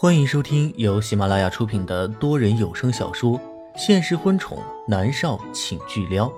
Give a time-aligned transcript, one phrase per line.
[0.00, 3.36] 欢迎收听由喜马拉雅出品的多人有声小说
[3.76, 6.28] 《现实婚宠男少请巨撩》，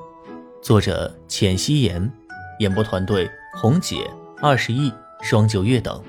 [0.62, 2.10] 作者：浅汐颜，
[2.60, 4.10] 演播团队：红姐、
[4.40, 6.02] 二十亿、双九月等。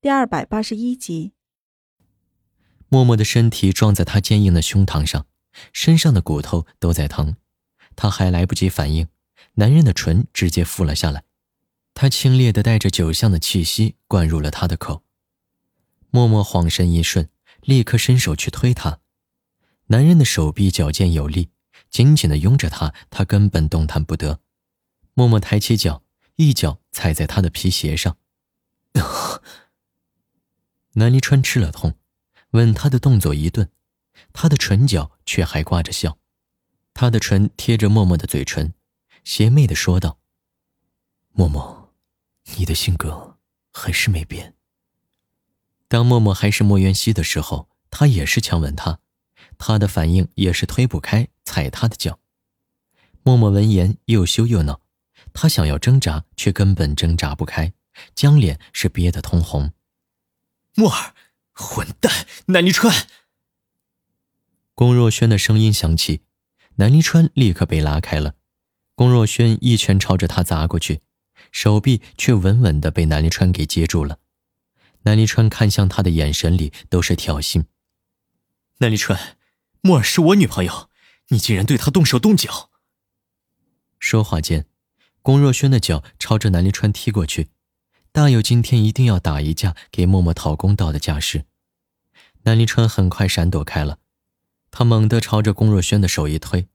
[0.00, 1.32] 第二百八十一集，
[2.88, 5.26] 默默的身体撞在他坚硬的胸膛上，
[5.72, 7.34] 身上的骨头都在疼。
[7.96, 9.08] 他还来不及反应，
[9.54, 11.24] 男人的唇直接覆了下来。
[11.94, 15.02] 他清冽的带着酒香的气息灌入了他的口。
[16.10, 17.28] 默默晃神一瞬，
[17.60, 19.00] 立刻伸手去推他。
[19.86, 21.50] 男人的手臂矫健有力，
[21.90, 24.40] 紧紧的拥着他，他根本动弹不得。
[25.14, 26.02] 默默抬起脚，
[26.36, 28.16] 一脚踩在他的皮鞋上。
[30.94, 31.94] 南离川吃了痛，
[32.50, 33.70] 吻他的动作一顿，
[34.32, 36.18] 他的唇角却还挂着笑。
[36.94, 38.74] 他的唇贴着默默的嘴唇，
[39.24, 40.18] 邪魅的说道
[41.32, 41.94] ：“默默，
[42.56, 43.38] 你的性格
[43.72, 44.54] 还是没变。”
[45.88, 49.00] 当默默还是莫元熙的时候，他也是强吻他，
[49.56, 52.18] 他的反应也是推不开，踩他的脚。
[53.22, 54.82] 默默闻言又羞又恼，
[55.32, 57.72] 他想要挣扎，却根本挣扎不开，
[58.14, 59.72] 将脸是憋得通红。
[60.74, 61.14] 默儿，
[61.52, 62.26] 混蛋！
[62.46, 62.94] 南离川。
[64.74, 66.20] 龚若轩的声音响起，
[66.76, 68.34] 南离川立刻被拉开了。
[68.94, 71.00] 龚若轩一拳朝着他砸过去，
[71.50, 74.18] 手臂却稳稳的被南离川给接住了。
[75.08, 77.64] 南离川看向他的眼神里都是挑衅。
[78.80, 79.38] 南离川，
[79.80, 80.90] 墨儿是我女朋友，
[81.28, 82.68] 你竟然对她动手动脚！
[83.98, 84.66] 说话间，
[85.22, 87.48] 龚若轩的脚朝着南离川踢过去。
[88.12, 91.46] 大有今天一定要打一架给默默讨公道的架势。
[92.42, 94.00] 南离川很快闪躲开了，
[94.70, 96.68] 他猛地朝着龚若轩的手一推，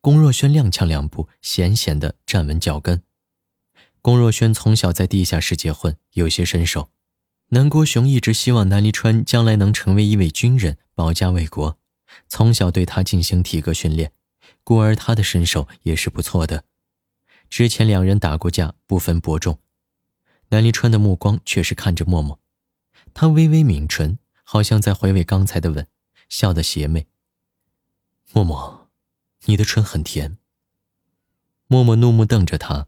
[0.00, 3.02] 龚若轩踉跄两步，险险地站稳脚跟。
[4.00, 6.92] 龚若轩从小在地下室结婚，有些身手。
[7.54, 11.78] 南国雄一直希望南离川将来能成为一位军人，保家卫国，
[12.26, 14.10] 从小对他进行体格训练，
[14.64, 16.64] 故而他的身手也是不错的。
[17.50, 19.58] 之前两人打过架，不分伯仲。
[20.48, 22.40] 南离川的目光却是看着默默，
[23.12, 25.86] 他微微抿唇，好像在回味刚才的吻，
[26.30, 27.06] 笑得邪魅。
[28.32, 28.88] 默默，
[29.44, 30.38] 你的唇很甜。
[31.66, 32.86] 默默怒目瞪着他，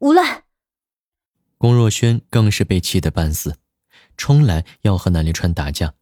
[0.00, 0.44] 无赖。
[1.58, 3.58] 龚若轩更是被气得半死，
[4.16, 5.94] 冲来要和南离川打架。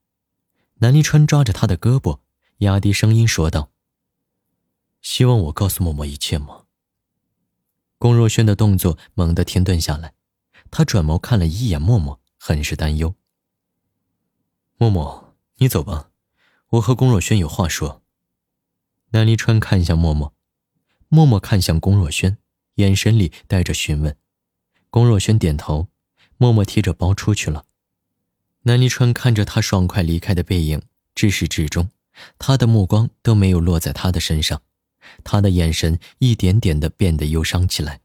[0.76, 2.20] 南离川抓着他的胳膊，
[2.58, 3.72] 压低声音说道
[5.00, 6.64] ：“希望我告诉默默一切吗？”
[7.98, 10.12] 龚若轩的动作猛地停顿下来。
[10.70, 13.14] 他转眸看了一眼默默，很是担忧。
[14.76, 16.10] 默默，你走吧，
[16.70, 18.02] 我和龚若轩有话说。
[19.10, 20.34] 南离川看向默默，
[21.08, 22.36] 默默看向龚若轩，
[22.74, 24.16] 眼神里带着询问。
[24.96, 25.88] 龚若轩点头，
[26.38, 27.66] 默默提着包出去了。
[28.62, 30.80] 南离川看着他爽快离开的背影，
[31.14, 31.90] 至始至终，
[32.38, 34.62] 他的目光都没有落在他的身上，
[35.22, 38.00] 他的眼神一点点的变得忧伤起来。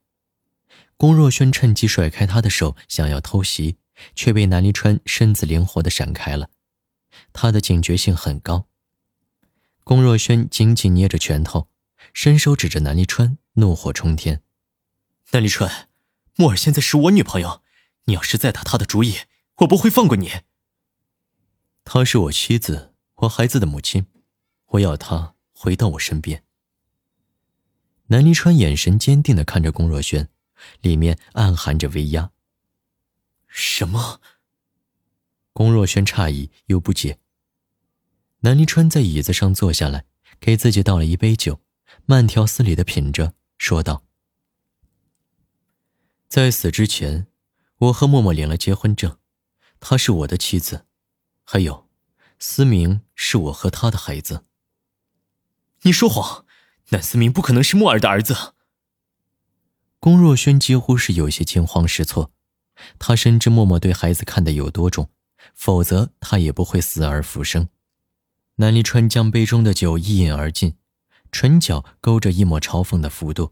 [0.97, 3.77] 龚若轩趁机甩开他的手，想要偷袭，
[4.13, 6.49] 却被南离川身子灵活的闪开了。
[7.31, 8.67] 他的警觉性很高。
[9.85, 11.69] 龚若轩紧紧捏着拳头，
[12.13, 14.41] 伸手指着南离川，怒火冲天
[15.31, 15.87] ：“南离川，
[16.35, 17.61] 莫儿现在是我女朋友，
[18.05, 19.19] 你要是再打她的主意，
[19.57, 20.41] 我不会放过你。
[21.83, 24.07] 她是我妻子，我孩子的母亲，
[24.67, 26.43] 我要她回到我身边。”
[28.07, 30.29] 南离川眼神坚定的看着龚若轩。
[30.81, 32.29] 里面暗含着威压。
[33.47, 34.21] 什么？
[35.53, 37.17] 龚若轩诧异又不解。
[38.41, 40.05] 南离川在椅子上坐下来，
[40.39, 41.59] 给自己倒了一杯酒，
[42.05, 44.03] 慢条斯理的品着，说道
[46.31, 47.27] ：“在死之前，
[47.77, 49.17] 我和默默领了结婚证，
[49.81, 50.85] 她是我的妻子，
[51.43, 51.89] 还有，
[52.39, 54.45] 思明是我和他的孩子。”
[55.83, 56.45] 你说谎，
[56.91, 58.53] 南思明不可能是默儿的儿子。
[59.99, 62.31] 龚若轩几乎是有些惊慌失措，
[62.97, 65.09] 他深知默默对孩子看得有多重，
[65.53, 67.67] 否则他也不会死而复生。
[68.55, 70.77] 南离川将杯中的酒一饮而尽，
[71.29, 73.51] 唇角勾着一抹嘲讽的幅度。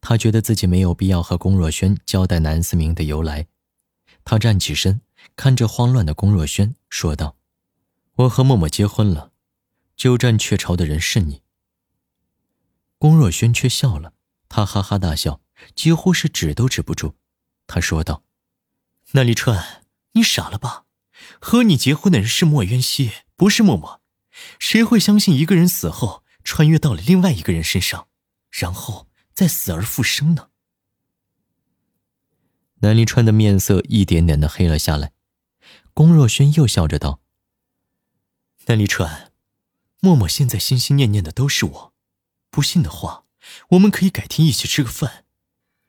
[0.00, 3.46] 他觉得自己没有必要和龚若轩交代南思明的由来。
[4.24, 5.00] 他站起身，
[5.36, 7.36] 看着慌乱的龚若轩，说道
[8.16, 9.32] ：“我和默默结婚了，
[9.96, 11.42] 鸠占鹊巢的人是你。”
[12.98, 14.12] 龚若轩却笑了，
[14.48, 15.40] 他哈哈大笑。
[15.74, 17.16] 几乎是止都止不住，
[17.66, 18.24] 他说道
[19.12, 20.86] ：“南立川，你傻了吧？
[21.38, 24.00] 和你结婚的人是莫渊熙，不是默默。
[24.58, 28.08] 谁会相信一个人死后穿越到了另外一个人身上，
[28.50, 29.09] 然后
[29.40, 30.50] 再死而复生呢？”
[32.80, 35.14] 南离川的面色一点点的黑了下来。
[35.94, 37.22] 龚若轩又笑着道
[38.68, 39.32] ：“南离川，
[40.00, 41.94] 默默现在心心念念的都是我。
[42.50, 43.24] 不信的话，
[43.70, 45.24] 我们可以改天一起吃个饭，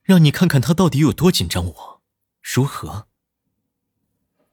[0.01, 2.01] 让你看看他到底有多紧张我，
[2.41, 3.09] 如何？”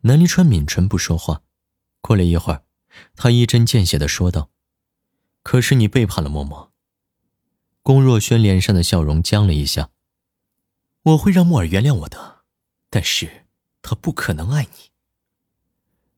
[0.03, 1.43] 南离川抿唇不说话。
[2.01, 2.65] 过了一会儿，
[3.15, 4.51] 他一针见血的说道
[5.45, 6.68] ：“可是你背叛了默默。”
[7.89, 9.89] 龚若轩脸上的笑容僵了一下。
[11.05, 12.41] “我会让默儿原谅我的，
[12.91, 13.47] 但是
[13.81, 14.91] 他不可能爱你。”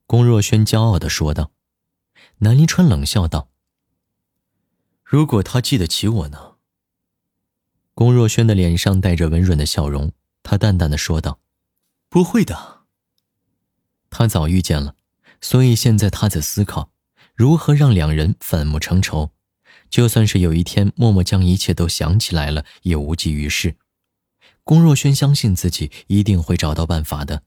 [0.09, 1.53] 龚若轩骄傲的说道。
[2.39, 3.51] 南临川冷笑道
[5.05, 6.57] ：“如果他记得起我呢？”
[7.95, 10.11] 龚若轩的脸上带着温润的笑容，
[10.43, 11.39] 他淡淡的说道
[12.11, 12.81] ：“不会的。”
[14.11, 14.97] 他早遇见了。
[15.41, 16.91] 所以现在他在思考，
[17.37, 19.31] 如何让两人反目成仇。
[19.91, 23.77] 就算是有一天默默将一切都想起来了，也无济于事。
[24.63, 27.43] 龚若轩相信自己一定会找到办法的。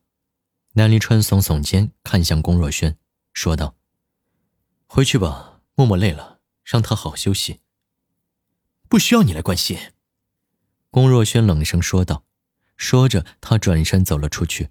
[0.74, 2.96] 南离川耸耸肩，看向龚若轩，
[3.32, 3.76] 说道
[4.86, 7.60] ：“回去吧，默默累了，让他好好休息。
[8.88, 9.78] 不需要你来关心。”
[10.90, 12.24] 龚若轩冷声说道。
[12.76, 14.70] 说着，他转身走了出去。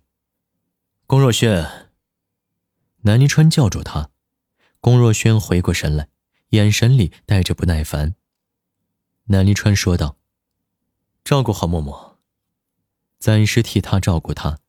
[1.08, 1.90] 龚若轩。
[3.04, 4.10] 南离川叫住他，
[4.82, 6.10] 龚若轩回过神来，
[6.54, 8.14] 眼神里带着不耐烦。
[9.26, 10.18] 南离川说道
[11.26, 12.20] ：“照顾好默默，
[13.18, 14.60] 暂时替他照顾他，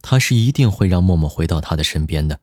[0.00, 2.40] 他是一定会让默默回到他的身边的。”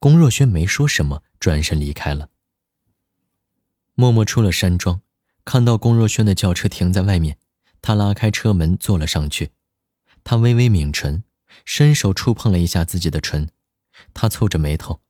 [0.00, 2.30] 龚若轩没说什么，转身离开了。
[3.94, 5.02] 默默出了山庄，
[5.44, 7.38] 看到龚若轩的轿车停在外面，
[7.80, 9.52] 他拉开车门坐了上去，
[10.24, 11.22] 他微微抿唇，
[11.64, 13.48] 伸手触碰了一下自己的唇。
[14.12, 15.00] 他蹙着眉头，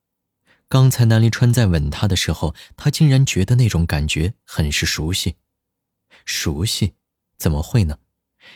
[0.73, 5.35] 刚才南离川在吻他的时候，他竟然觉得那种感觉很是熟悉。
[6.25, 6.95] 熟悉？
[7.37, 7.99] 怎么会呢？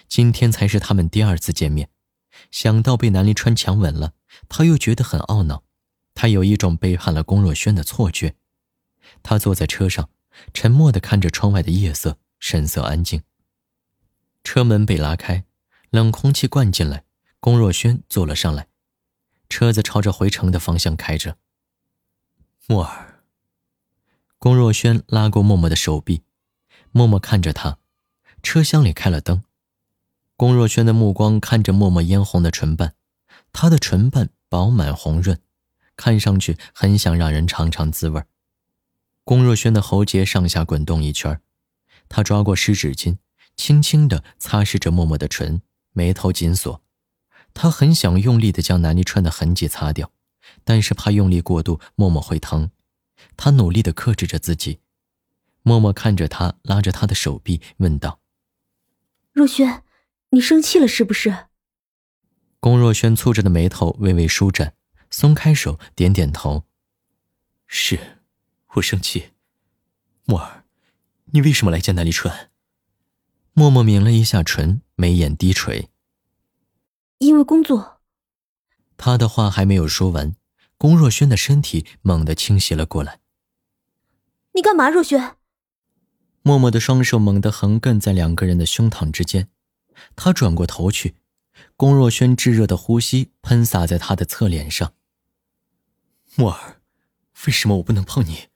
[0.08, 1.90] 今天才是他们第二次见面，
[2.50, 4.14] 想到被南离川强吻了，
[4.50, 5.64] 他又觉得很懊恼。
[6.16, 8.34] 他有一种背叛了龚若轩的错觉。
[9.22, 10.10] 他坐在车上，
[10.56, 13.22] 沉默地看着窗外的夜色，神色安静。
[14.44, 15.46] 车门被拉开，
[15.92, 17.04] 冷空气灌进来，
[17.40, 18.70] 龚若轩坐了上来。
[19.48, 21.38] 车子朝着回城的方向开着。
[22.69, 23.24] 默儿，
[24.38, 26.24] 龚若轩拉过默默的手臂，
[26.92, 27.78] 默默看着他。
[28.44, 29.42] 车厢里开了灯，
[30.36, 32.94] 龚若轩的目光看着默默嫣红的唇瓣，
[33.54, 35.40] 她的唇瓣饱满红润，
[35.96, 38.28] 看上去很想让人尝尝滋味儿。
[39.24, 41.40] 龚若轩的喉结上下滚动一圈，
[42.10, 43.16] 他抓过湿纸巾，
[43.56, 45.62] 轻轻地擦拭着默默的唇，
[45.94, 46.81] 眉头紧锁。
[47.54, 50.12] 他很想用力的将南离川的痕迹擦掉，
[50.64, 52.72] 但是怕用力过度，默默会疼。
[53.36, 54.80] 他努力的克制着自己。
[55.64, 58.22] 默默看着他，拉着他的手臂，问道
[59.34, 59.84] ：“若轩，
[60.30, 61.48] 你生气了是不是？”
[62.62, 64.76] 龚若轩蹙着的眉头微微舒展，
[65.10, 66.64] 松开手，点点头
[67.68, 68.20] ：“是，
[68.76, 69.32] 我生气。
[70.24, 70.64] 默儿，
[71.32, 72.50] 你为什么来见南离川？”
[73.52, 75.90] 默默抿了一下唇，眉眼低垂。
[77.18, 78.00] 因为工作，
[78.96, 80.36] 他的话还没有说完，
[80.77, 83.19] 龚若轩的身体猛地倾斜了过来。
[84.53, 85.35] 你干嘛，若轩？
[86.41, 89.50] 默默的双手猛地横亘在两个人的胸膛之间，
[90.15, 91.15] 他转过头去，
[91.75, 94.94] 龚若轩炙热的呼吸喷洒在他的侧脸上。
[96.36, 96.81] 默儿，
[97.46, 98.48] 为什么我不能碰你？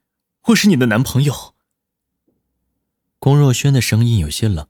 [0.47, 1.55] 我是你的男朋友。
[3.19, 4.67] 龚若轩的声音有些冷，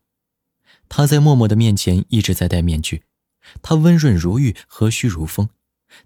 [0.89, 3.03] 他在默默的面前一直在戴面具。
[3.61, 5.49] 他温润如玉，和煦如风，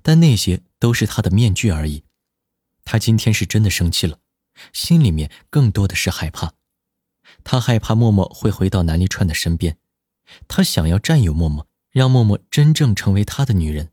[0.02, 2.04] 但那些都是他的面具而已。
[2.84, 4.20] 他今天是真的生气了，
[4.72, 6.54] 心里面更多的是害怕。
[7.44, 9.78] 他害怕默默会回到南离川的身边，
[10.48, 13.92] 他想要占有默默，让默默真正成为他的女人。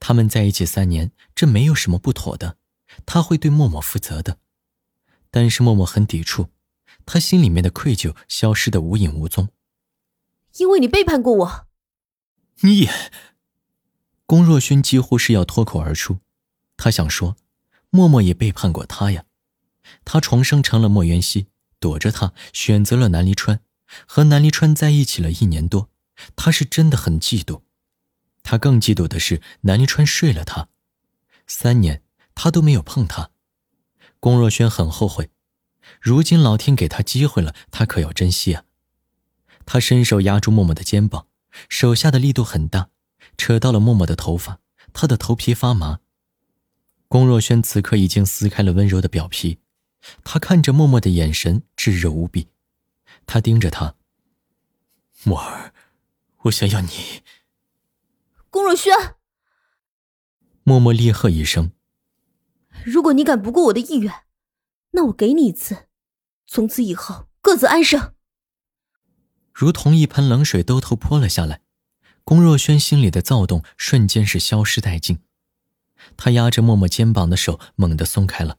[0.00, 2.56] 他们在一起三年，这没有什么不妥的，
[3.06, 4.38] 他会对默默负责的。
[5.30, 6.48] 但是默默很抵触，
[7.04, 9.48] 他心里面的愧疚消失的无影无踪。
[10.56, 11.66] 因为你背叛过我。
[12.62, 12.90] 你也，
[14.28, 16.18] 龚若轩几乎是要脱口而出，
[16.76, 17.34] 他想说，
[17.88, 19.24] 默默也背叛过他呀。
[20.04, 21.46] 他重生成了莫元熙，
[21.80, 23.60] 躲着他，选择了南离川，
[24.06, 25.88] 和南离川在一起了一年多，
[26.36, 27.62] 他是真的很嫉妒。
[28.42, 30.68] 他更嫉妒的是南离川睡了他，
[31.46, 32.02] 三年
[32.34, 33.30] 他都没有碰他。
[34.20, 35.30] 龚若轩很后悔，
[36.02, 38.64] 如今老天给他机会了，他可要珍惜啊。
[39.64, 41.28] 他伸手压住默默的肩膀。
[41.70, 42.90] 手下的力度很大，
[43.38, 44.60] 扯到了默默的头发，
[44.92, 46.00] 他的头皮发麻。
[47.06, 49.60] 龚若轩此刻已经撕开了温柔的表皮，
[50.22, 52.48] 他看着默默的眼神炙热无比，
[53.24, 53.94] 他盯着他。
[55.24, 55.72] 默儿，
[56.42, 57.22] 我想要你。
[58.50, 58.92] 龚若轩，
[60.64, 61.72] 默默厉喝一声
[62.84, 64.12] ：“如果你敢不顾我的意愿，
[64.90, 65.86] 那我给你一次，
[66.46, 68.14] 从此以后各自安生。”
[69.54, 71.62] 如同一盆冷水兜头泼了下来，
[72.28, 75.20] 龚若轩心里的躁动瞬间是消失殆尽。
[76.18, 78.58] 他压着默默肩膀的手猛地松开了，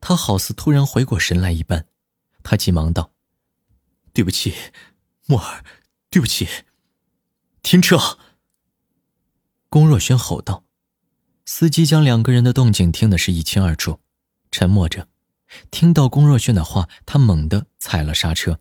[0.00, 1.86] 他好似突然回过神来一般，
[2.44, 3.10] 他急忙道
[4.14, 4.54] ：“对不起，
[5.26, 5.64] 默儿，
[6.08, 6.46] 对不起，
[7.62, 7.98] 停车！”
[9.68, 10.62] 龚若轩吼道。
[11.44, 13.98] 司机将两个人的动静听得是一清二楚，
[14.52, 15.08] 沉默着。
[15.72, 18.60] 听到龚若轩的话，他猛地踩了刹车。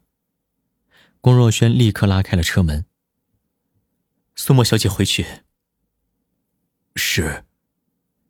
[1.22, 2.87] 龚若轩立刻拉开了车门。
[4.40, 5.26] 苏沫小姐回去。
[6.96, 7.44] 是。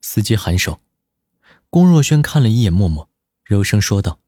[0.02, 0.82] 司机颔首。
[1.70, 3.10] 龚若轩看了一眼默默，
[3.44, 4.22] 柔声说道：“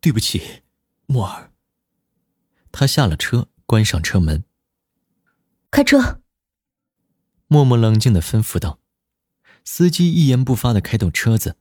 [0.00, 0.62] 对不起，
[1.06, 1.52] 默儿。”
[2.70, 4.44] 他下了车，关上车门。
[5.72, 6.22] 开车。
[7.48, 8.78] 默默冷静的吩咐道。
[9.64, 11.56] 司机一言不发的开动车子。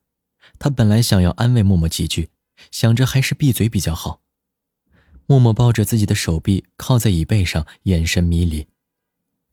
[0.59, 2.29] 他本来想要安慰默默几句，
[2.69, 4.21] 想着还是闭嘴比较好。
[5.27, 8.67] 默默抱着自己的手臂靠在椅背上，眼神迷离。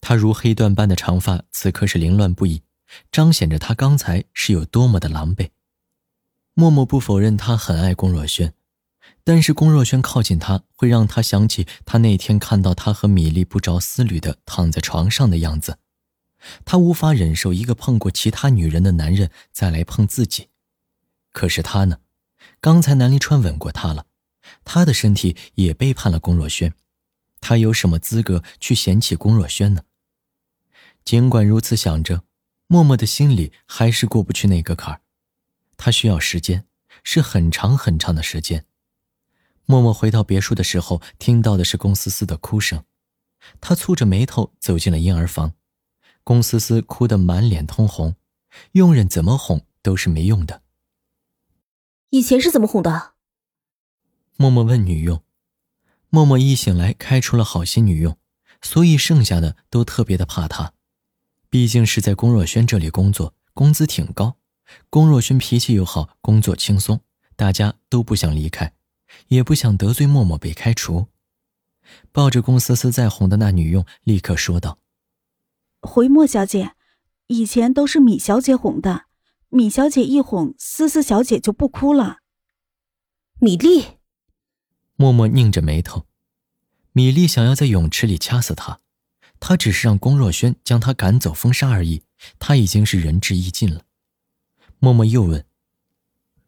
[0.01, 2.63] 他如黑缎般的长发此刻是凌乱不已。
[3.11, 5.49] 彰显着他刚才是有多么的狼狈。
[6.53, 8.55] 默默不否认他很爱龚若轩，
[9.25, 15.79] 但是龚若轩靠近他会让他想起他那天看到他和米粒不着丝缕的躺在床上的样子，
[16.65, 20.51] 他无法忍受一个碰过其他女人的男人再来碰自己。
[21.33, 21.99] 可是他呢？
[22.61, 24.07] 刚才南离川吻过他了，
[24.65, 26.75] 他的身体也背叛了龚若轩，
[27.41, 29.83] 他有什么资格去嫌弃龚若轩呢？
[31.05, 32.25] 尽管如此想着。
[32.67, 35.03] 默默的心里还是过不去那个坎儿，
[35.77, 36.67] 他需要时间，
[37.05, 38.65] 是很长很长的时间。
[39.67, 42.85] 默默回到别墅的时候，听到的是龚思思的哭声，
[43.61, 45.53] 他蹙着眉头走进了婴儿房，
[46.25, 48.17] 龚思思哭得满脸通红，
[48.73, 50.63] 佣人怎么哄都是没用的。
[52.11, 53.14] 以前是怎么哄的？
[54.37, 55.23] 默默问女佣。
[56.11, 58.17] 默默一醒来开除了好心女佣，
[58.63, 60.73] 所以剩下的都特别的怕她。
[61.51, 64.37] 毕竟是在龚若轩这里工作，工资挺高。
[64.91, 67.01] 龚若轩脾气又好，工作轻松，
[67.37, 68.75] 大家都不想离开，
[69.29, 71.09] 也不想得罪默默被开除。
[72.11, 74.79] 抱着龚思思在哄的那女佣立刻说道
[75.83, 76.73] ：“回莫小姐，
[77.27, 79.05] 以前都是米小姐哄的，
[79.49, 82.19] 米小姐一哄，思思小姐就不哭了。”
[83.39, 83.99] 米粒，
[85.05, 86.07] 默默拧着眉头，
[86.93, 88.81] 米粒想要在泳池里掐死他。
[89.39, 92.05] 他只是让龚若轩将他赶走封杀而已，
[92.39, 93.83] 他已经是仁至义尽了。
[94.79, 95.45] 默默又问：“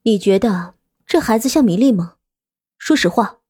[0.05, 2.15] 你觉得这孩子像米粒吗？
[2.79, 3.41] 说实话。”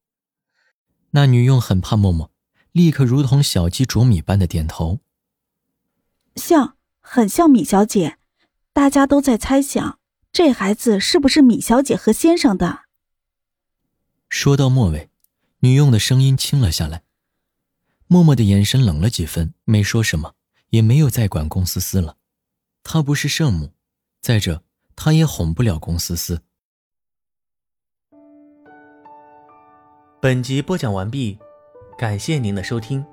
[1.11, 2.29] 那女佣很怕默默，
[2.73, 4.99] 立刻如同小鸡啄米般的点头
[6.35, 8.17] ：“像，很像米小姐。
[8.73, 9.99] 大家都在猜想，
[10.33, 12.81] 这孩子是不是米小姐和先生的。”
[14.29, 15.09] 说到末尾，
[15.59, 17.03] 女佣的声音轻了下来。
[18.07, 20.35] 默默的眼神冷了几分，没说什么，
[20.69, 22.17] 也没有再管龚思思了。
[22.83, 23.73] 她不是圣母，
[24.21, 24.63] 再者，
[24.95, 26.41] 她也哄不了龚思思。
[30.21, 31.37] 本集播讲完毕，
[31.97, 33.05] 感谢您的收听。